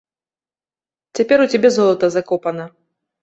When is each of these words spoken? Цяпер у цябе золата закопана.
Цяпер 1.19 1.37
у 1.45 1.45
цябе 1.53 1.69
золата 1.77 2.05
закопана. 2.17 2.65